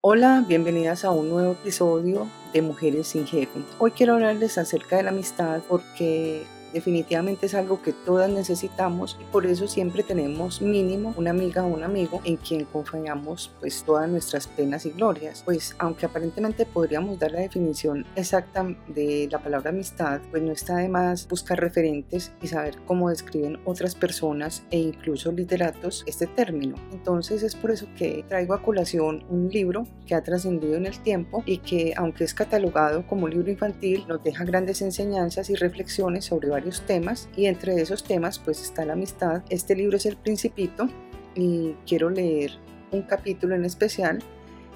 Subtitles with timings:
[0.00, 3.64] Hola, bienvenidas a un nuevo episodio de Mujeres sin Jefe.
[3.80, 9.24] Hoy quiero hablarles acerca de la amistad porque definitivamente es algo que todas necesitamos y
[9.24, 14.08] por eso siempre tenemos mínimo una amiga o un amigo en quien confiamos pues todas
[14.08, 15.42] nuestras penas y glorias.
[15.44, 20.76] Pues aunque aparentemente podríamos dar la definición exacta de la palabra amistad, pues no está
[20.76, 26.76] de más buscar referentes y saber cómo describen otras personas e incluso literatos este término.
[26.92, 30.98] Entonces es por eso que traigo a colación un libro que ha trascendido en el
[31.00, 36.24] tiempo y que aunque es catalogado como libro infantil nos deja grandes enseñanzas y reflexiones
[36.24, 39.42] sobre varios temas y entre esos temas pues está la amistad.
[39.48, 40.88] Este libro es El Principito
[41.36, 42.50] y quiero leer
[42.90, 44.18] un capítulo en especial.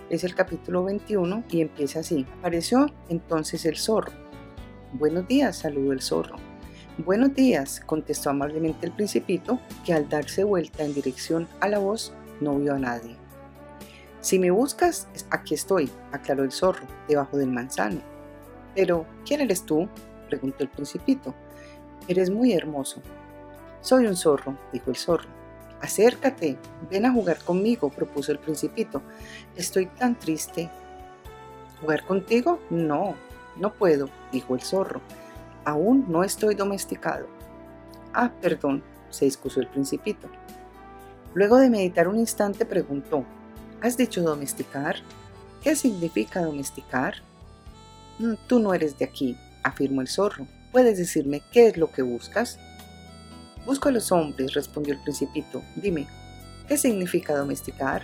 [0.09, 2.25] Es el capítulo 21 y empieza así.
[2.39, 4.13] Apareció entonces el zorro.
[4.93, 6.37] Buenos días, saludó el zorro.
[6.99, 12.13] Buenos días, contestó amablemente el principito, que al darse vuelta en dirección a la voz
[12.41, 13.17] no vio a nadie.
[14.21, 18.03] Si me buscas, aquí estoy, aclaró el zorro, debajo del manzano.
[18.77, 19.89] Pero, ¿quién eres tú?
[20.29, 21.35] preguntó el principito.
[22.09, 23.01] Eres muy hermoso.
[23.81, 25.29] Soy un zorro, dijo el zorro.
[25.81, 26.57] Acércate,
[26.91, 29.03] ven a jugar conmigo, propuso el principito.
[29.57, 30.71] Estoy tan triste.
[31.81, 32.61] ¿Jugar contigo?
[32.71, 33.17] No,
[33.57, 35.01] no puedo, dijo el zorro.
[35.65, 37.27] Aún no estoy domesticado.
[38.15, 40.29] Ah, perdón, se excusó el principito.
[41.35, 43.25] Luego de meditar un instante preguntó,
[43.83, 44.97] ¿Has dicho domesticar?
[45.61, 47.15] ¿Qué significa domesticar?
[48.21, 50.47] Mm, tú no eres de aquí, afirmó el zorro.
[50.73, 52.59] ¿Puedes decirme qué es lo que buscas?
[53.67, 55.63] Busco a los hombres, respondió el principito.
[55.77, 56.09] Dime,
[56.67, 58.03] ¿qué significa domesticar?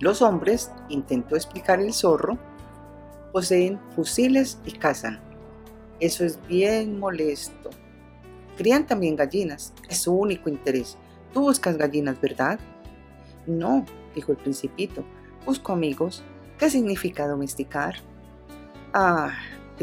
[0.00, 2.38] Los hombres, intentó explicar el zorro,
[3.30, 5.20] poseen fusiles y cazan.
[6.00, 7.70] Eso es bien molesto.
[8.56, 10.96] Crían también gallinas, es su único interés.
[11.34, 12.58] Tú buscas gallinas, ¿verdad?
[13.46, 13.84] No,
[14.14, 15.04] dijo el principito,
[15.44, 16.24] busco amigos.
[16.58, 17.96] ¿Qué significa domesticar?
[18.94, 19.32] Ah,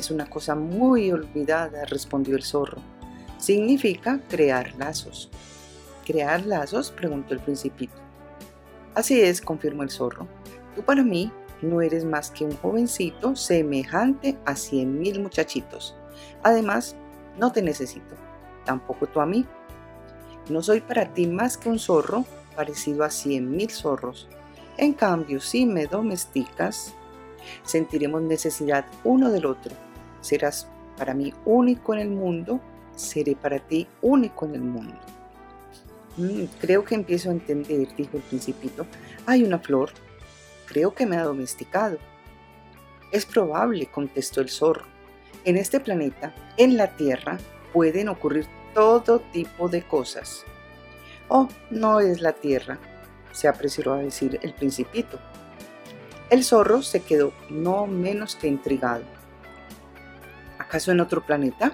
[0.01, 2.81] es una cosa muy olvidada, respondió el zorro.
[3.37, 5.29] Significa crear lazos.
[6.05, 6.91] ¿Crear lazos?
[6.91, 7.95] preguntó el principito.
[8.93, 10.27] Así es, confirmó el zorro.
[10.75, 15.95] Tú para mí no eres más que un jovencito semejante a cien mil muchachitos.
[16.43, 16.95] Además,
[17.37, 18.15] no te necesito,
[18.65, 19.45] tampoco tú a mí.
[20.49, 22.25] No soy para ti más que un zorro
[22.55, 24.27] parecido a cien mil zorros.
[24.77, 26.93] En cambio, si me domesticas,
[27.63, 29.84] sentiremos necesidad uno del otro
[30.25, 32.59] serás para mí único en el mundo,
[32.95, 34.99] seré para ti único en el mundo.
[36.17, 38.85] Mm, creo que empiezo a entender, dijo el principito.
[39.25, 39.91] Hay una flor.
[40.65, 41.97] Creo que me ha domesticado.
[43.11, 44.85] Es probable, contestó el zorro.
[45.43, 47.37] En este planeta, en la Tierra,
[47.71, 50.43] pueden ocurrir todo tipo de cosas.
[51.27, 52.79] Oh, no es la Tierra,
[53.31, 55.19] se apresuró a decir el principito.
[56.29, 59.03] El zorro se quedó no menos que intrigado.
[60.67, 61.71] ¿Acaso en otro planeta?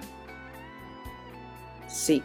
[1.88, 2.22] Sí.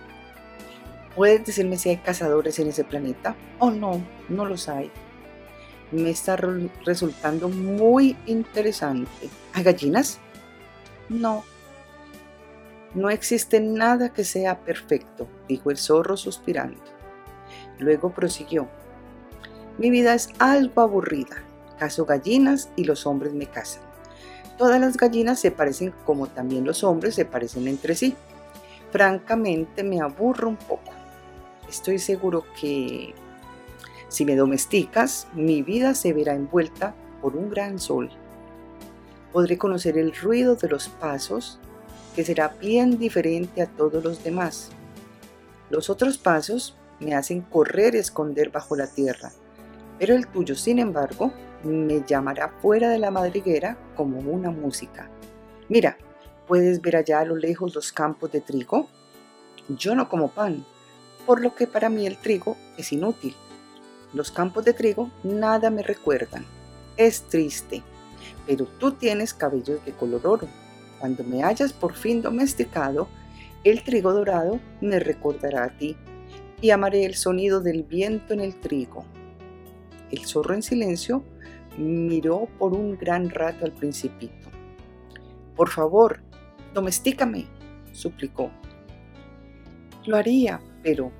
[1.15, 3.35] ¿Puedes decirme si hay cazadores en ese planeta?
[3.59, 4.91] Oh, no, no los hay.
[5.91, 6.35] Me está
[6.85, 9.29] resultando muy interesante.
[9.53, 10.19] ¿Hay gallinas?
[11.09, 11.43] No.
[12.93, 16.81] No existe nada que sea perfecto, dijo el zorro suspirando.
[17.79, 18.67] Luego prosiguió.
[19.77, 21.43] Mi vida es algo aburrida.
[21.79, 23.86] Caso gallinas y los hombres me casan.
[24.57, 28.15] Todas las gallinas se parecen como también los hombres se parecen entre sí.
[28.91, 30.91] Francamente me aburro un poco.
[31.69, 33.13] Estoy seguro que
[34.09, 38.09] si me domesticas, mi vida se verá envuelta por un gran sol.
[39.33, 41.59] Podré conocer el ruido de los pasos,
[42.15, 44.69] que será bien diferente a todos los demás.
[45.69, 49.31] Los otros pasos me hacen correr y esconder bajo la tierra,
[49.99, 51.31] pero el tuyo, sin embargo,
[51.63, 55.09] me llamará fuera de la madriguera como una música.
[55.69, 55.97] Mira,
[56.47, 58.87] ¿puedes ver allá a lo lejos los campos de trigo?
[59.69, 60.65] Yo no como pan,
[61.25, 63.35] por lo que para mí el trigo es inútil.
[64.13, 66.45] Los campos de trigo nada me recuerdan.
[66.95, 67.83] Es triste,
[68.45, 70.47] pero tú tienes cabellos de color oro.
[70.99, 73.07] Cuando me hayas por fin domesticado,
[73.63, 75.97] el trigo dorado me recordará a ti
[76.61, 79.05] y amaré el sonido del viento en el trigo.
[80.11, 81.23] El zorro en silencio
[81.77, 84.49] miró por un gran rato al principito.
[85.55, 86.21] Por favor,
[86.73, 87.45] domestícame,
[87.91, 88.51] suplicó.
[90.05, 91.11] Lo haría, pero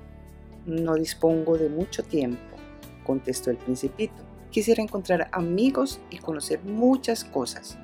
[0.66, 2.56] no dispongo de mucho tiempo,
[3.04, 4.22] contestó el principito.
[4.50, 7.78] Quisiera encontrar amigos y conocer muchas cosas.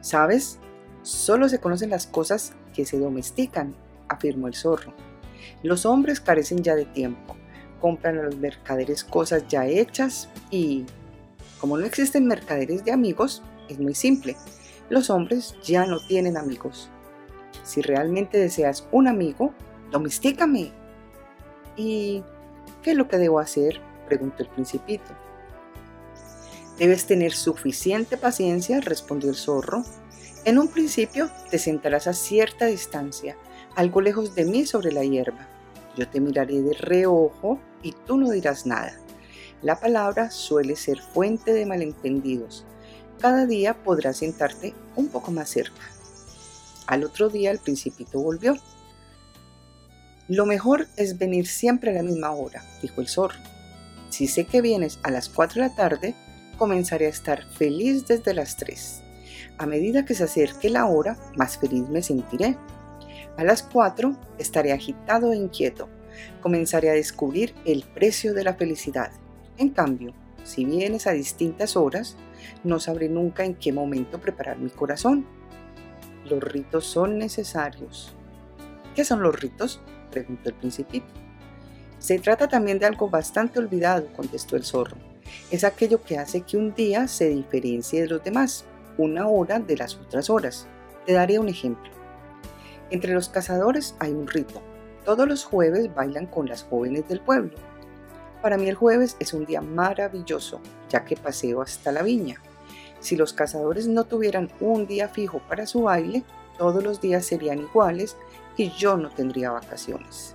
[0.00, 0.58] ¿Sabes?
[1.02, 3.74] Solo se conocen las cosas que se domestican,
[4.08, 4.94] afirmó el zorro.
[5.62, 7.36] Los hombres carecen ya de tiempo,
[7.80, 10.84] compran a los mercaderes cosas ya hechas y
[11.60, 14.34] Como no existen mercaderes de amigos, es muy simple.
[14.88, 16.88] Los hombres ya no tienen amigos.
[17.64, 19.52] Si realmente deseas un amigo,
[19.90, 20.72] domestícame.
[21.76, 22.22] ¿Y
[22.82, 23.80] qué es lo que debo hacer?
[24.06, 25.10] preguntó el principito.
[26.78, 29.84] Debes tener suficiente paciencia, respondió el zorro.
[30.46, 33.36] En un principio te sentarás a cierta distancia,
[33.76, 35.46] algo lejos de mí sobre la hierba.
[35.96, 38.92] Yo te miraré de reojo y tú no dirás nada.
[39.62, 42.64] La palabra suele ser fuente de malentendidos.
[43.20, 45.82] Cada día podrás sentarte un poco más cerca.
[46.86, 48.56] Al otro día el principito volvió.
[50.28, 53.38] Lo mejor es venir siempre a la misma hora, dijo el zorro.
[54.08, 56.14] Si sé que vienes a las 4 de la tarde,
[56.56, 59.02] comenzaré a estar feliz desde las 3.
[59.58, 62.56] A medida que se acerque la hora, más feliz me sentiré.
[63.40, 65.88] A las 4 estaré agitado e inquieto.
[66.42, 69.12] Comenzaré a descubrir el precio de la felicidad.
[69.56, 70.12] En cambio,
[70.44, 72.18] si vienes a distintas horas,
[72.64, 75.24] no sabré nunca en qué momento preparar mi corazón.
[76.26, 78.14] Los ritos son necesarios.
[78.94, 79.80] ¿Qué son los ritos?
[80.10, 81.08] preguntó el principito.
[81.98, 84.98] Se trata también de algo bastante olvidado, contestó el zorro.
[85.50, 88.66] Es aquello que hace que un día se diferencie de los demás,
[88.98, 90.66] una hora de las otras horas.
[91.06, 91.99] Te daré un ejemplo.
[92.90, 94.60] Entre los cazadores hay un rito.
[95.04, 97.54] Todos los jueves bailan con las jóvenes del pueblo.
[98.42, 102.40] Para mí el jueves es un día maravilloso, ya que paseo hasta la viña.
[102.98, 106.24] Si los cazadores no tuvieran un día fijo para su baile,
[106.58, 108.16] todos los días serían iguales
[108.56, 110.34] y yo no tendría vacaciones.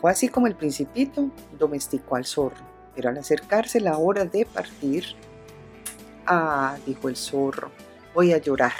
[0.00, 2.64] Fue así como el principito domesticó al zorro,
[2.94, 5.04] pero al acercarse la hora de partir,
[6.26, 7.70] ah, dijo el zorro,
[8.14, 8.72] voy a llorar.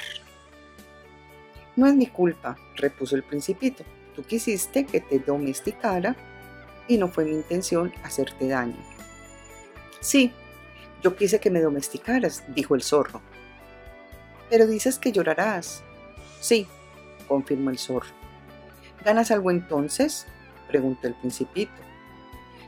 [1.76, 3.84] No es mi culpa, repuso el principito.
[4.14, 6.16] Tú quisiste que te domesticara
[6.86, 8.76] y no fue mi intención hacerte daño.
[10.00, 10.32] Sí,
[11.02, 13.22] yo quise que me domesticaras, dijo el zorro.
[14.50, 15.82] Pero dices que llorarás.
[16.40, 16.66] Sí,
[17.26, 18.10] confirmó el zorro.
[19.04, 20.26] ¿Ganas algo entonces?
[20.68, 21.72] preguntó el principito.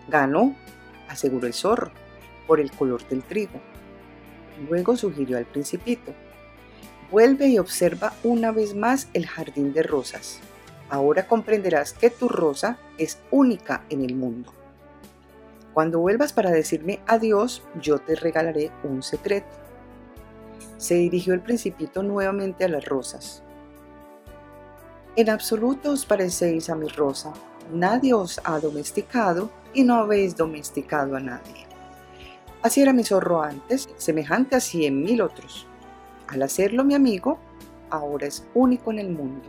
[0.08, 0.56] Ganó,
[1.08, 1.92] aseguró el zorro,
[2.46, 3.60] por el color del trigo.
[4.68, 6.14] Luego sugirió al principito.
[7.10, 10.40] Vuelve y observa una vez más el jardín de rosas.
[10.88, 14.52] Ahora comprenderás que tu rosa es única en el mundo.
[15.72, 19.48] Cuando vuelvas para decirme adiós, yo te regalaré un secreto.
[20.76, 23.42] Se dirigió el principito nuevamente a las rosas.
[25.16, 27.32] En absoluto os parecéis a mi rosa.
[27.72, 31.66] Nadie os ha domesticado y no habéis domesticado a nadie.
[32.62, 35.66] Así era mi zorro antes, semejante a cien mil otros.
[36.34, 37.38] Al hacerlo mi amigo,
[37.90, 39.48] ahora es único en el mundo.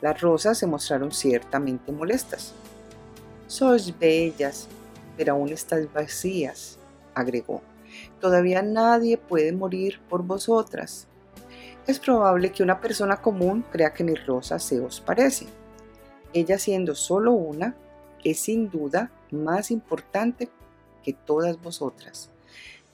[0.00, 2.54] Las rosas se mostraron ciertamente molestas.
[3.48, 4.68] Sois bellas,
[5.16, 6.78] pero aún estáis vacías,
[7.12, 7.60] agregó.
[8.20, 11.08] Todavía nadie puede morir por vosotras.
[11.88, 15.46] Es probable que una persona común crea que mi rosa se os parece.
[16.32, 17.74] Ella siendo solo una,
[18.22, 20.48] es sin duda más importante
[21.02, 22.30] que todas vosotras,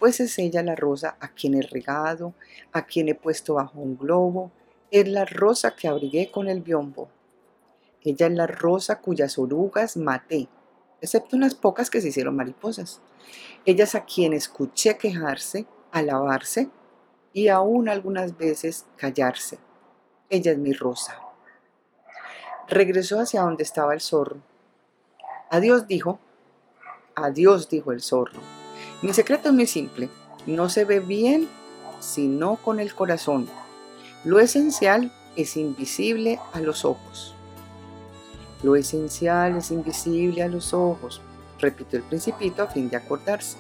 [0.01, 2.33] pues es ella la rosa a quien he regado,
[2.73, 4.51] a quien he puesto bajo un globo,
[4.91, 7.11] es la rosa que abrigué con el biombo.
[8.03, 10.49] Ella es la rosa cuyas orugas maté,
[11.03, 13.03] excepto unas pocas que se hicieron mariposas.
[13.67, 16.71] Ellas a quien escuché quejarse, alabarse
[17.35, 19.59] y aún algunas veces callarse.
[20.31, 21.21] Ella es mi rosa.
[22.69, 24.41] Regresó hacia donde estaba el zorro.
[25.51, 26.19] Adiós, dijo.
[27.15, 28.60] Adiós, dijo el zorro.
[29.03, 30.11] Mi secreto es muy simple.
[30.47, 31.49] No se ve bien
[32.01, 33.47] sino con el corazón.
[34.25, 37.35] Lo esencial es invisible a los ojos.
[38.63, 41.23] Lo esencial es invisible a los ojos,
[41.59, 43.57] repitió el principito a fin de acordarse.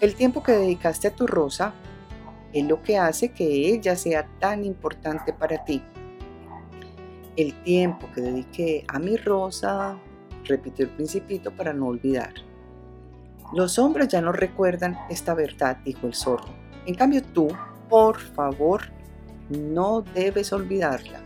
[0.00, 1.74] El tiempo que dedicaste a tu rosa
[2.52, 5.82] es lo que hace que ella sea tan importante para ti.
[7.36, 9.98] El tiempo que dediqué a mi rosa,
[10.44, 12.49] repitió el principito para no olvidar.
[13.52, 16.48] Los hombres ya no recuerdan esta verdad, dijo el zorro.
[16.86, 17.48] En cambio tú,
[17.88, 18.82] por favor,
[19.48, 21.20] no debes olvidarla.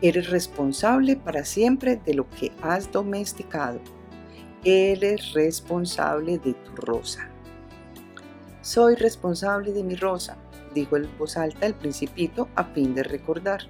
[0.00, 3.80] Eres responsable para siempre de lo que has domesticado.
[4.62, 7.28] Eres responsable de tu rosa.
[8.60, 10.36] Soy responsable de mi rosa,
[10.74, 13.60] dijo en voz alta el principito a fin de recordar.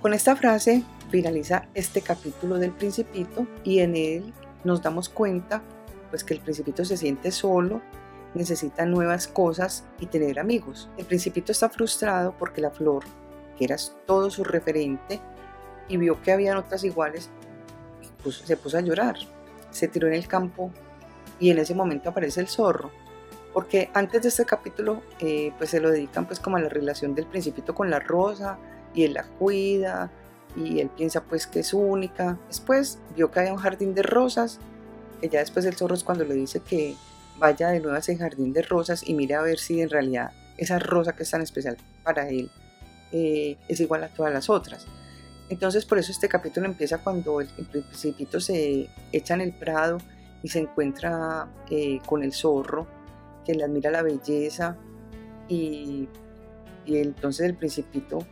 [0.00, 5.62] Con esta frase finaliza este capítulo del principito y en él nos damos cuenta
[6.14, 7.82] pues que el principito se siente solo
[8.34, 10.88] necesita nuevas cosas y tener amigos.
[10.96, 13.02] El principito está frustrado porque la flor,
[13.58, 13.74] que era
[14.06, 15.20] todo su referente,
[15.88, 17.30] y vio que habían otras iguales,
[18.30, 19.16] se puso a llorar.
[19.72, 20.70] Se tiró en el campo
[21.40, 22.92] y en ese momento aparece el zorro.
[23.52, 27.16] Porque antes de este capítulo eh, pues se lo dedican pues como a la relación
[27.16, 28.56] del principito con la rosa
[28.94, 30.12] y él la cuida
[30.54, 32.38] y él piensa pues que es única.
[32.46, 34.60] Después vio que había un jardín de rosas,
[35.20, 36.96] que ya después el zorro es cuando le dice que
[37.38, 40.32] vaya de nuevo a ese jardín de rosas y mire a ver si en realidad
[40.56, 42.50] esa rosa que es tan especial para él
[43.12, 44.86] eh, es igual a todas las otras.
[45.48, 49.98] Entonces por eso este capítulo empieza cuando el, principito se echa en el prado
[50.42, 52.86] y se encuentra eh, con el zorro,
[53.44, 54.76] que le admira la belleza
[55.48, 56.08] y,
[56.86, 58.26] y entonces el principito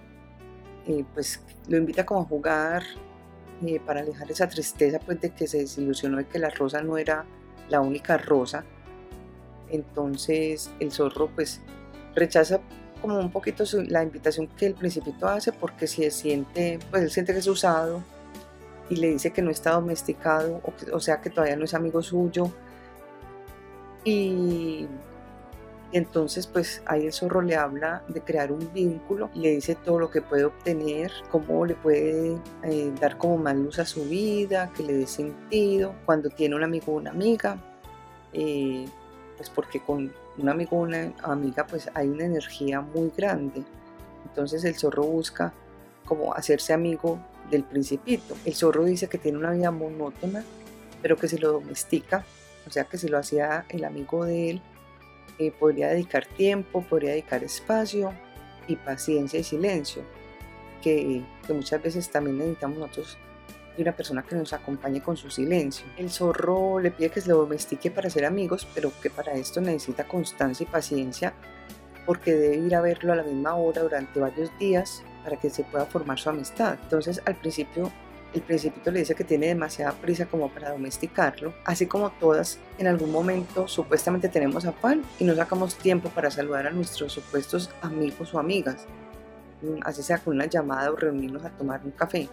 [0.86, 2.82] eh, pues lo invita como a jugar
[3.66, 6.98] eh, para alejar esa tristeza pues de que se desilusionó de que la rosa no
[6.98, 7.24] era
[7.68, 8.64] la única rosa.
[9.70, 11.60] Entonces el zorro pues
[12.14, 12.60] rechaza
[13.00, 17.32] como un poquito la invitación que el principito hace porque si siente, pues él siente
[17.32, 18.02] que es usado
[18.90, 22.02] y le dice que no está domesticado, o, o sea que todavía no es amigo
[22.02, 22.52] suyo.
[24.04, 24.88] Y y
[25.92, 30.10] entonces pues ahí el zorro le habla de crear un vínculo, le dice todo lo
[30.10, 34.82] que puede obtener, cómo le puede eh, dar como más luz a su vida, que
[34.82, 37.58] le dé sentido, cuando tiene un amigo o una amiga,
[38.32, 38.86] eh,
[39.36, 43.62] pues porque con un amigo o una amiga pues hay una energía muy grande.
[44.24, 45.52] Entonces el zorro busca
[46.06, 47.18] como hacerse amigo
[47.50, 48.34] del principito.
[48.46, 50.42] El zorro dice que tiene una vida monótona,
[51.02, 52.24] pero que se lo domestica,
[52.66, 54.62] o sea que se lo hacía el amigo de él,
[55.38, 58.12] eh, podría dedicar tiempo, podría dedicar espacio
[58.68, 60.02] y paciencia y silencio,
[60.82, 63.18] que, muchas veces también necesitamos nosotros
[63.76, 65.86] de una persona que nos acompañe con su silencio.
[65.96, 69.60] El zorro le pide que se lo domestique para ser amigos, pero que para esto
[69.60, 71.32] necesita constancia y paciencia,
[72.04, 75.64] porque debe ir a verlo a la misma hora durante varios días para que se
[75.64, 76.78] pueda formar su amistad.
[76.82, 77.90] Entonces al principio
[78.34, 82.86] el principito le dice que tiene demasiada prisa como para domesticarlo, así como todas en
[82.86, 88.34] algún momento supuestamente tenemos afán y no sacamos tiempo para saludar a nuestros supuestos amigos
[88.34, 88.86] o amigas,
[89.60, 92.28] mm, así sea con una llamada o reunirnos a tomar un café.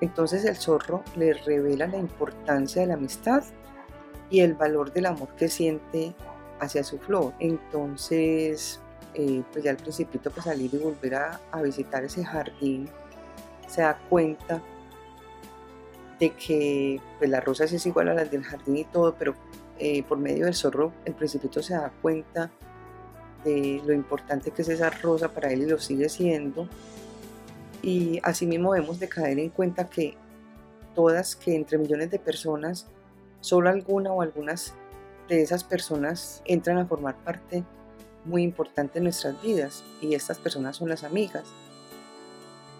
[0.00, 3.44] Entonces el zorro le revela la importancia de la amistad
[4.30, 6.14] y el valor del amor que siente
[6.58, 7.34] hacia su flor.
[7.38, 8.80] Entonces,
[9.14, 12.88] eh, pues ya el principito pues salir y volver a, a visitar ese jardín
[13.68, 14.62] se da cuenta
[16.22, 19.34] de que pues, la rosa es igual a las del jardín y todo, pero
[19.80, 22.48] eh, por medio del zorro el principito se da cuenta
[23.44, 26.68] de lo importante que es esa rosa para él y lo sigue siendo.
[27.82, 30.14] Y asimismo debemos de caer en cuenta que
[30.94, 32.86] todas, que entre millones de personas,
[33.40, 34.74] solo alguna o algunas
[35.28, 37.64] de esas personas entran a formar parte
[38.24, 41.48] muy importante de nuestras vidas y estas personas son las amigas.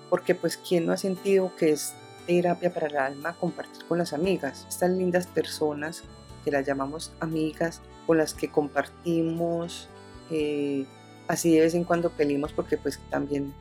[0.08, 1.92] Porque pues quién no ha sentido que es
[2.26, 6.04] terapia para el alma compartir con las amigas, estas lindas personas
[6.44, 9.88] que las llamamos amigas, con las que compartimos,
[10.30, 10.86] eh,
[11.28, 13.54] así de vez en cuando peleamos porque pues también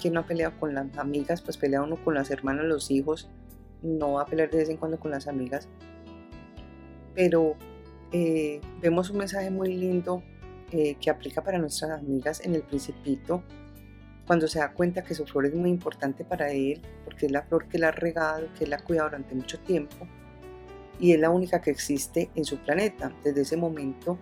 [0.00, 3.28] quien no ha peleado con las amigas, pues pelea uno con las hermanas, los hijos,
[3.82, 5.68] no va a pelear de vez en cuando con las amigas,
[7.14, 7.56] pero
[8.12, 10.22] eh, vemos un mensaje muy lindo
[10.72, 13.42] eh, que aplica para nuestras amigas en el principito,
[14.26, 17.42] cuando se da cuenta que su flor es muy importante para él, porque es la
[17.42, 20.06] flor que él ha regado, que él ha cuidado durante mucho tiempo,
[20.98, 23.12] y es la única que existe en su planeta.
[23.22, 24.18] Desde ese momento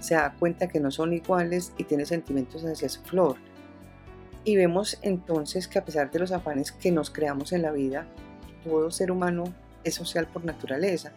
[0.00, 3.36] se da cuenta que no son iguales y tiene sentimientos hacia su flor.
[4.44, 8.06] Y vemos entonces que a pesar de los afanes que nos creamos en la vida,
[8.64, 9.44] todo ser humano
[9.84, 11.12] es social por naturaleza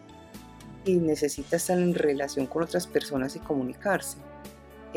[0.84, 4.18] y necesita estar en relación con otras personas y comunicarse.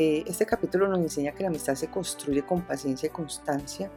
[0.02, 3.90] Eh, este capítulo nos enseña que la amistad se construye con paciencia y constancia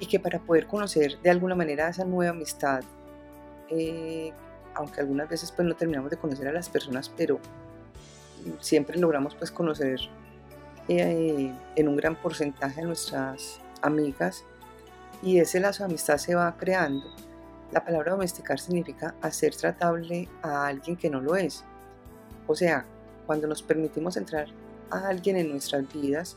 [0.00, 2.82] y que para poder conocer de alguna manera esa nueva amistad,
[3.68, 4.32] eh,
[4.72, 7.40] aunque algunas veces pues no terminamos de conocer a las personas, pero
[8.60, 10.00] siempre logramos pues conocer
[10.88, 14.46] eh, en un gran porcentaje a nuestras amigas
[15.22, 17.04] y ese lazo de amistad se va creando.
[17.70, 21.64] La palabra domesticar significa hacer tratable a alguien que no lo es.
[22.46, 22.86] O sea,
[23.26, 24.48] cuando nos permitimos entrar
[24.92, 26.36] a alguien en nuestras vidas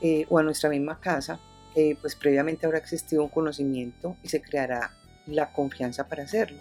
[0.00, 1.40] eh, o a nuestra misma casa,
[1.74, 4.92] eh, pues previamente habrá existido un conocimiento y se creará
[5.26, 6.60] la confianza para hacerlo.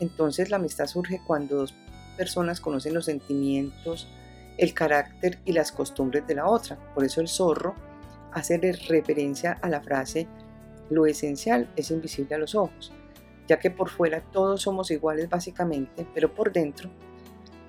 [0.00, 1.74] Entonces la amistad surge cuando dos
[2.16, 4.08] personas conocen los sentimientos,
[4.58, 6.76] el carácter y las costumbres de la otra.
[6.94, 7.74] Por eso el zorro
[8.32, 10.28] hace referencia a la frase
[10.90, 12.92] lo esencial es invisible a los ojos,
[13.48, 16.90] ya que por fuera todos somos iguales básicamente, pero por dentro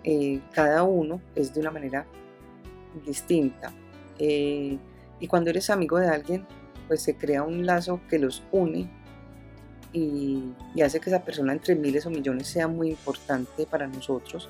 [0.04, 2.06] eh, cada uno es de una manera
[3.06, 3.74] distinta.
[4.20, 4.78] Eh,
[5.20, 6.46] y cuando eres amigo de alguien,
[6.88, 8.90] pues se crea un lazo que los une
[9.94, 14.50] y, hace que esa persona entre miles o millones sea muy importante para nosotros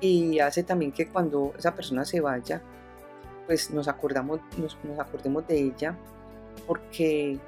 [0.00, 2.60] y hace también que cuando esa persona se vaya,
[3.46, 5.96] pues nos acordamos, nos, acordemos de ella
[6.66, 7.38] porque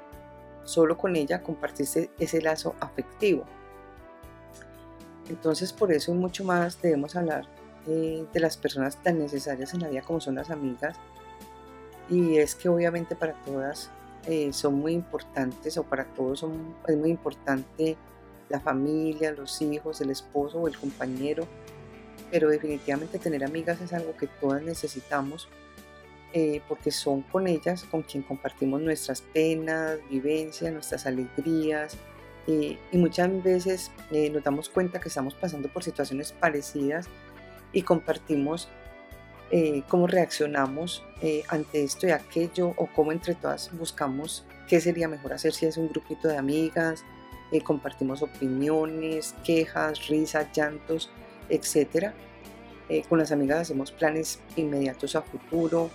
[0.63, 3.45] solo con ella compartiste ese lazo afectivo.
[5.29, 7.47] Entonces por eso y mucho más debemos hablar
[7.85, 10.97] de, las personas tan necesarias en la vida como son las amigas.
[12.09, 13.91] Y es que obviamente para todas
[14.25, 17.97] eh, son muy importantes o para todos son, es muy importante
[18.49, 21.47] la familia, los hijos, el esposo o el compañero
[22.31, 25.47] pero definitivamente tener amigas es algo que todas necesitamos
[26.33, 31.97] eh, porque son con ellas con quien compartimos nuestras penas, vivencias, nuestras alegrías
[32.47, 37.07] eh, y muchas veces eh, nos damos cuenta que estamos pasando por situaciones parecidas
[37.73, 38.69] y compartimos
[39.87, 41.03] cómo reaccionamos
[41.47, 45.75] ante esto y aquello o cómo entre todas buscamos qué sería mejor hacer si es
[45.77, 47.03] un grupito de amigas,
[47.63, 51.09] compartimos opiniones, quejas, risas, llantos
[51.49, 52.13] etcétera.
[52.87, 55.89] Eh, con las amigas hacemos planes inmediatos a futuro,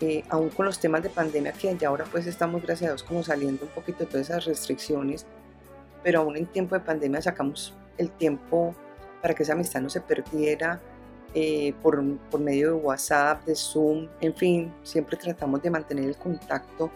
[0.00, 3.02] eh, aún con los temas de pandemia que ya ahora pues estamos gracias a Dios
[3.04, 5.26] como saliendo un poquito de todas esas restricciones,
[6.02, 8.74] pero aún en tiempo de pandemia sacamos el tiempo
[9.22, 10.80] para que esa amistad no se perdiera
[11.34, 16.16] eh, por, por medio de WhatsApp, de Zoom, en fin, siempre tratamos de mantener el
[16.16, 16.90] contacto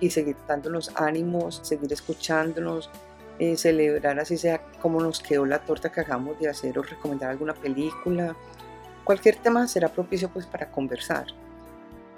[0.00, 2.90] y seguir dándonos ánimos, seguir escuchándonos,
[3.38, 7.30] eh, celebrar así sea como nos quedó la torta que acabamos de hacer o recomendar
[7.30, 8.34] alguna película.
[9.04, 11.26] Cualquier tema será propicio pues para conversar.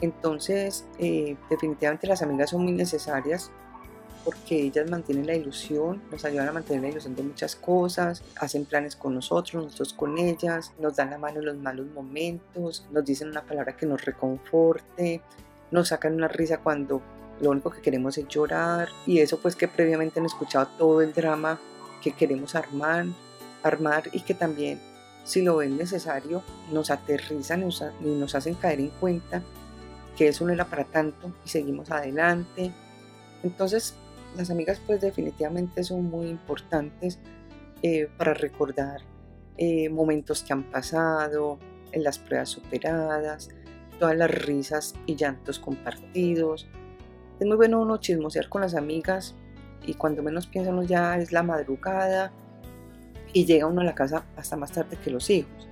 [0.01, 3.51] Entonces, eh, definitivamente las amigas son muy necesarias
[4.29, 8.67] porque ellas mantienen la ilusión, nos ayudan a mantener la ilusión de muchas cosas, hacen
[8.67, 13.07] planes con nosotros, nosotros con ellas, nos dan la mano en los malos momentos, nos
[13.07, 15.23] dicen una palabra que nos reconforte,
[15.71, 17.01] nos sacan una risa cuando
[17.41, 21.15] lo único que queremos es llorar y eso pues que previamente han escuchado todo el
[21.15, 21.59] drama
[22.03, 23.07] que queremos armar,
[23.63, 24.79] armar y que también
[25.25, 27.65] si lo ven necesario nos aterrizan
[28.05, 29.43] y nos hacen caer en cuenta
[30.19, 32.75] que eso no era para tanto y seguimos adelante.
[33.43, 33.95] Entonces
[34.37, 37.19] las amigas pues definitivamente son muy importantes
[37.83, 39.01] eh, para recordar
[39.57, 41.59] eh, momentos que han pasado,
[41.93, 43.49] en las pruebas superadas,
[43.99, 46.69] todas las risas y llantos compartidos,
[47.41, 49.35] es muy bueno uno chismosear con las amigas
[49.87, 52.33] y cuando menos piensa uno ya es la madrugada
[53.33, 55.69] y llega uno a la casa hasta más tarde que los hijos.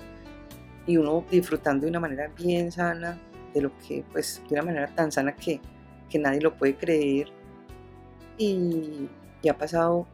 [0.87, 3.19] Y uno disfrutando de una manera bien sana,
[3.53, 5.61] de lo que, pues, de una manera tan sana que,
[6.09, 7.33] que nadie lo puede creer.
[8.39, 9.09] Y,
[9.43, 10.07] y ha pasado,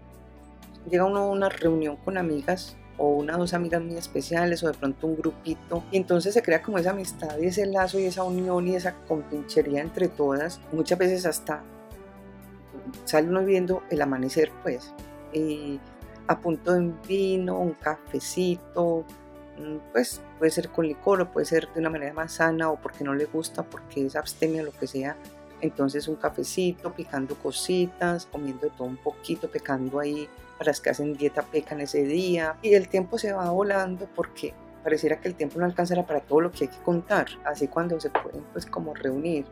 [0.90, 4.68] llega uno a una reunión con amigas o una o dos amigas muy especiales o
[4.68, 8.04] de pronto un grupito y entonces se crea como esa amistad y ese lazo y
[8.04, 10.61] esa unión y esa compinchería entre todas.
[10.72, 11.62] Muchas veces hasta
[13.04, 14.94] sale uno viendo el amanecer pues
[16.26, 19.04] a punto de un vino un cafecito
[19.58, 22.76] mm, pues puede ser con licor o puede ser de una manera más sana o
[22.76, 25.16] porque no le gusta porque es abstemia lo que sea
[25.62, 31.14] entonces un cafecito, picando cositas, comiendo todo un poquito, pecando ahí para las que hacen
[31.14, 32.57] dieta pecan ese día.
[32.62, 36.40] Y el tiempo se va volando porque pareciera que el tiempo no alcanzará para todo
[36.40, 39.46] lo que hay que contar, así cuando se pueden pues como reunir.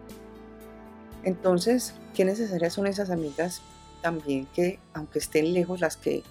[1.22, 3.62] Entonces, qué necesarias son esas amigas
[4.02, 6.24] también que, aunque estén lejos, las que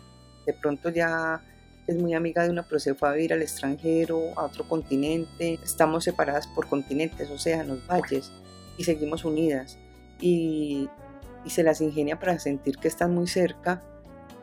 [0.46, 1.42] de pronto ya
[1.88, 5.58] es muy amiga de una, pero se fue a vivir al extranjero, a otro continente,
[5.64, 8.32] estamos separadas por continentes, océanos, valles,
[8.80, 9.78] y seguimos unidas.
[10.20, 10.90] Y,
[11.46, 13.82] se las ingenia para sentir que están muy cerca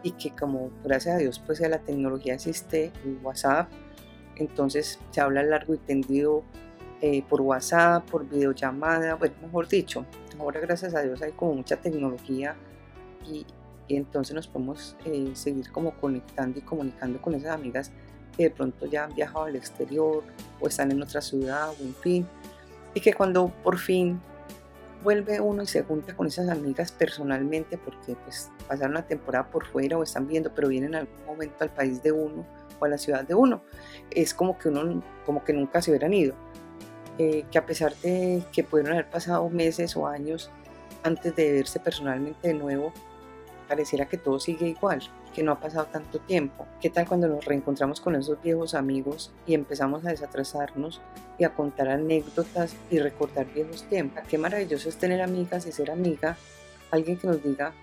[0.03, 3.69] y que como gracias a Dios pues ya la tecnología existe, el WhatsApp,
[4.35, 6.43] entonces se habla largo y tendido
[7.03, 10.05] eh, por WhatsApp, por videollamada, bueno, mejor dicho,
[10.41, 12.57] ahora gracias a Dios hay como mucha tecnología
[13.25, 13.47] y,
[13.89, 17.93] entonces nos podemos eh, seguir como conectando y comunicando con esas amigas
[18.37, 20.25] que de pronto ya han viajado al exterior
[20.61, 22.27] o están en otra ciudad o en fin,
[22.97, 24.23] y que cuando por fin
[25.05, 29.67] vuelve uno y se junta con esas amigas personalmente porque pues pasaron la temporada por
[29.67, 32.47] fuera o están viendo, pero vienen en algún momento al país de uno
[32.81, 33.63] o a la ciudad de uno,
[34.11, 36.35] es como que uno como que nunca se hubieran ido.
[37.19, 40.51] Eh, que a pesar de que pudieron haber pasado meses o años
[41.03, 42.95] antes de verse personalmente de nuevo,
[43.67, 45.03] pareciera que todo sigue igual
[45.35, 46.67] que no ha pasado tanto tiempo.
[46.81, 51.03] ¿Qué tal cuando nos reencontramos con esos viejos amigos y empezamos a desatrasarnos
[51.39, 54.23] y a contar anécdotas y recordar viejos tiempos?
[54.29, 56.39] Qué maravilloso es tener amigas y ser amiga,
[56.91, 57.75] alguien que nos diga,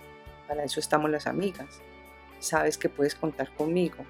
[0.48, 1.82] para eso estamos las amigas,
[2.39, 4.04] sabes que puedes contar conmigo.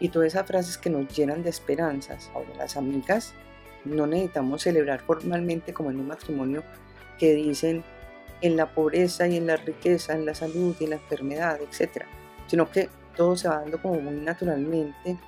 [0.00, 2.30] Y todas esas frases que nos llenan de esperanzas.
[2.34, 3.34] Ahora, las amigas
[3.84, 6.62] no necesitamos celebrar formalmente como en un matrimonio
[7.18, 7.84] que dicen
[8.40, 12.04] en la pobreza y en la riqueza, en la salud y en la enfermedad, etc.
[12.46, 15.18] Sino que todo se va dando como muy naturalmente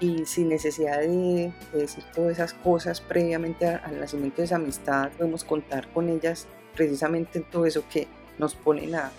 [0.00, 5.44] y sin necesidad de, decir todas esas cosas previamente al nacimiento de esa amistad, podemos
[5.44, 8.06] contar con ellas precisamente en todo eso que
[8.38, 9.10] nos ponen a,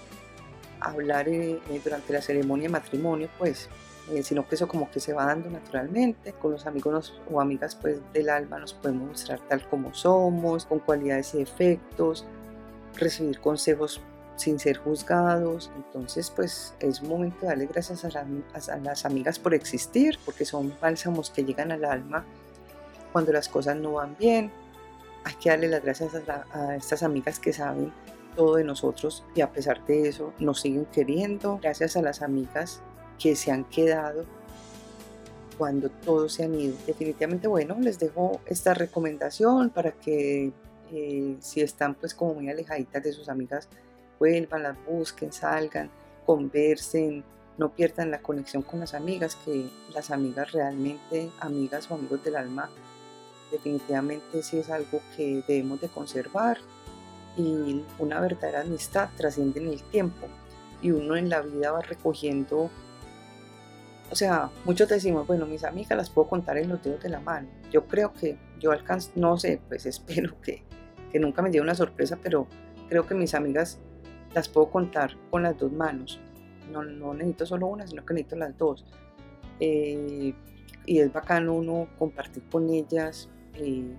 [0.82, 3.68] hablar eh, eh, durante la ceremonia de matrimonio, pues,
[4.12, 7.76] eh, sino que eso como que se va dando naturalmente, con los amigos o amigas
[7.76, 12.26] pues del alma nos podemos mostrar tal como somos, con cualidades y defectos,
[12.96, 14.02] recibir consejos
[14.40, 15.70] sin ser juzgados.
[15.76, 20.74] Entonces, pues es un momento de darle gracias a, las amigas por existir, porque son
[20.82, 22.26] bálsamos que llegan al alma
[23.12, 24.52] cuando las cosas no van bien.
[25.26, 27.92] Hay que darle las gracias a, estas amigas que saben
[28.36, 31.60] todo de nosotros y a pesar de eso nos siguen queriendo.
[31.62, 32.82] Gracias a las amigas
[33.22, 34.26] que se han quedado
[35.58, 36.76] cuando todos se han ido.
[36.88, 40.54] Definitivamente, bueno, les dejo esta recomendación para que
[40.92, 43.68] eh, si están pues como muy alejaditas de sus amigas,
[44.20, 45.90] vuelvan, las busquen, salgan,
[46.26, 47.24] conversen,
[47.58, 52.36] no pierdan la conexión con las amigas, que las amigas realmente, amigas o amigos del
[52.36, 52.70] alma,
[53.52, 56.58] definitivamente sí es algo que debemos de conservar
[57.38, 60.28] y una verdadera amistad trasciende en el tiempo
[60.82, 62.70] y uno en la vida va recogiendo,
[64.12, 67.20] o sea, muchos decimos, bueno, mis amigas las puedo contar en los dedos de la
[67.20, 67.48] mano.
[67.72, 70.64] Yo creo que yo alcanzo, no sé, pues espero que,
[71.12, 72.48] que nunca me lleve una sorpresa, pero
[72.88, 73.80] creo que mis amigas
[74.34, 76.20] las puedo contar con las dos manos.
[76.72, 78.86] No, necesito solo una, sino que necesito las dos.
[79.60, 80.34] Eh,
[80.86, 83.96] y es bacano uno compartir con ellas eh,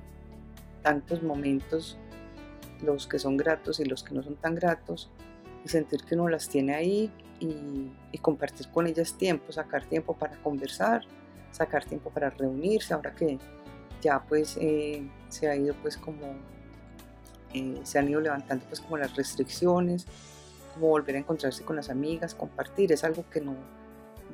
[0.82, 1.98] tantos momentos,
[2.82, 5.10] los que son gratos y los que no son tan gratos,
[5.64, 10.36] y sentir que uno las tiene ahí y, compartir con ellas tiempo, sacar tiempo para
[10.42, 11.04] conversar,
[11.52, 13.38] sacar tiempo para reunirse, ahora que
[14.02, 16.34] ya pues eh, se ha ido pues como
[17.52, 20.06] eh, se han ido levantando pues como las restricciones,
[20.74, 23.54] como volver a encontrarse con las amigas, compartir, es algo que no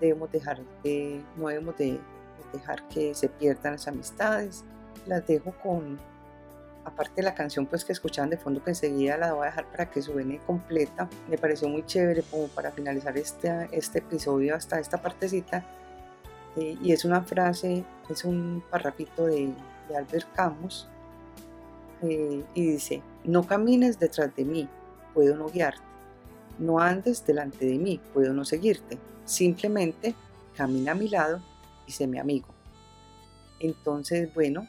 [0.00, 1.98] debemos dejar de, no debemos de,
[2.52, 4.64] dejar que se pierdan las amistades.
[5.06, 5.98] Las dejo con,
[6.84, 9.70] aparte de la canción pues que escuchaban de fondo que enseguida la voy a dejar
[9.70, 14.78] para que suene completa, me pareció muy chévere como para finalizar este, este episodio hasta
[14.78, 15.64] esta partecita.
[16.56, 19.52] Eh, y es una frase, es un parrafito de,
[19.88, 20.88] de Albert Camus,
[22.02, 24.68] eh, y dice, no camines detrás de mí,
[25.14, 25.82] puedo no guiarte.
[26.58, 28.98] No andes delante de mí, puedo no seguirte.
[29.24, 30.14] Simplemente
[30.56, 31.40] camina a mi lado
[31.86, 32.48] y sé mi amigo.
[33.60, 34.66] Entonces, bueno,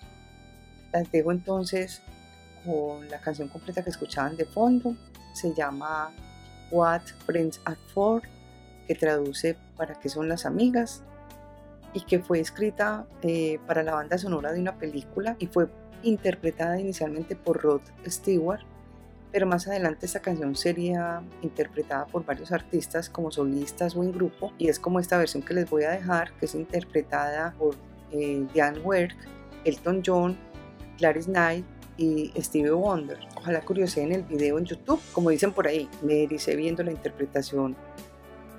[0.91, 2.01] las dejo entonces
[2.65, 4.95] con la canción completa que escuchaban de fondo.
[5.33, 6.11] Se llama
[6.71, 8.21] What Friends Are For,
[8.87, 11.03] que traduce para qué son las amigas
[11.93, 15.67] y que fue escrita eh, para la banda sonora de una película y fue
[16.03, 18.61] interpretada inicialmente por Rod Stewart,
[19.31, 24.53] pero más adelante esta canción sería interpretada por varios artistas como solistas o en grupo
[24.57, 27.75] y es como esta versión que les voy a dejar que es interpretada por
[28.11, 29.15] eh, Diane Werk,
[29.65, 30.37] Elton John,
[30.97, 31.65] Clarice Knight
[31.97, 33.19] y Stevie Wonder.
[33.35, 33.61] Ojalá
[33.95, 37.75] en el video en YouTube, como dicen por ahí, me dice viendo la interpretación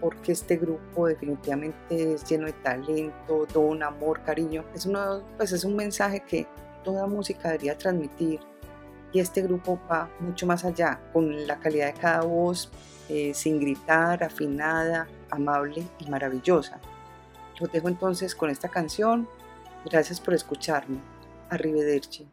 [0.00, 4.64] porque este grupo definitivamente es lleno de talento, don, amor, cariño.
[4.74, 6.46] Es, uno, pues es un mensaje que
[6.88, 8.40] toda música debería transmitir
[9.12, 12.70] y este grupo va mucho más allá, con la calidad de cada voz,
[13.10, 16.80] eh, sin gritar, afinada, amable y maravillosa.
[17.60, 19.28] Los dejo entonces con esta canción.
[19.84, 20.98] Gracias por escucharme.
[21.50, 22.26] Arrivederci.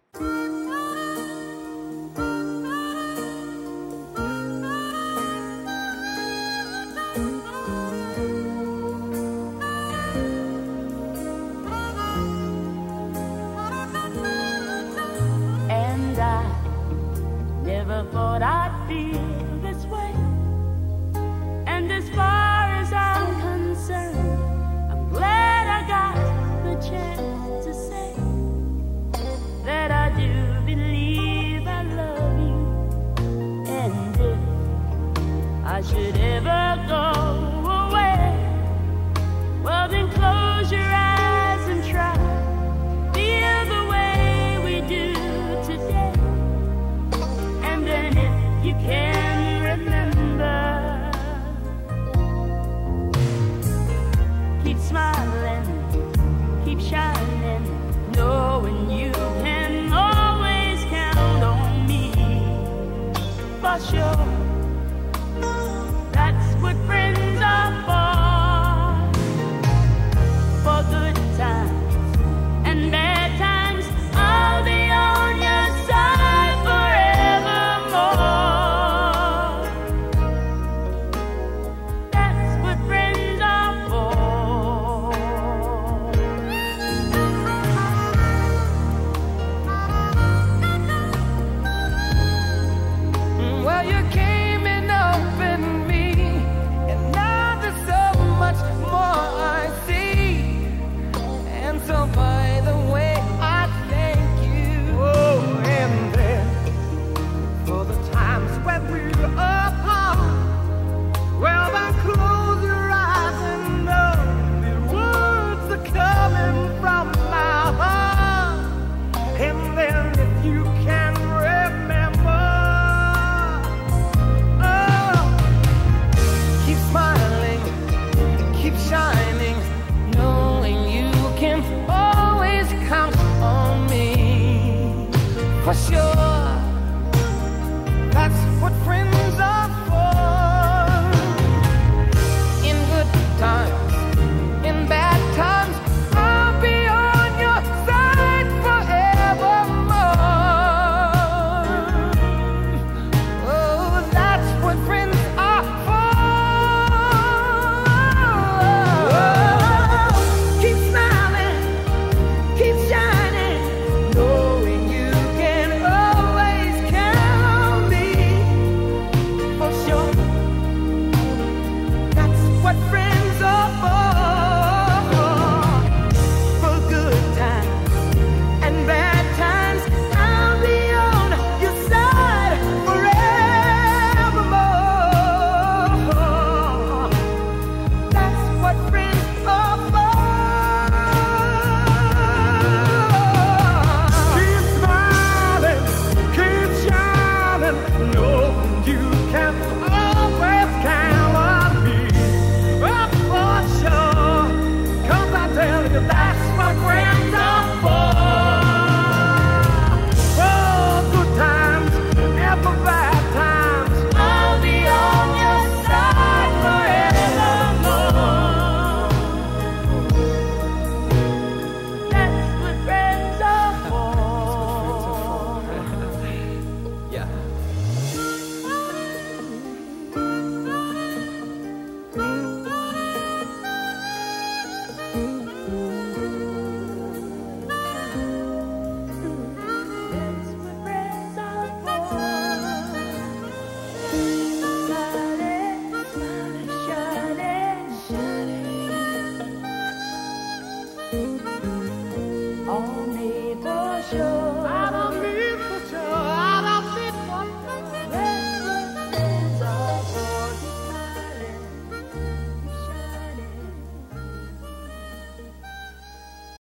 [63.92, 64.45] Sure.